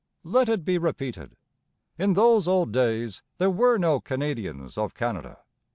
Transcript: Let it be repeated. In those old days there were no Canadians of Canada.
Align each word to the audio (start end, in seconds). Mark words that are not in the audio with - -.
Let 0.23 0.49
it 0.49 0.65
be 0.65 0.79
repeated. 0.79 1.35
In 1.99 2.13
those 2.13 2.47
old 2.47 2.71
days 2.71 3.21
there 3.37 3.51
were 3.51 3.77
no 3.77 3.99
Canadians 3.99 4.75
of 4.75 4.95
Canada. 4.95 5.37